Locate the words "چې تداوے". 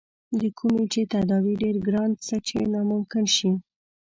0.93-1.53